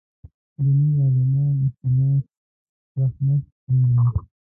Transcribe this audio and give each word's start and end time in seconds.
دیني 0.61 0.87
عالمان 1.03 1.55
اختلاف 1.67 2.23
رحمت 2.99 3.43
بولي. 3.67 4.05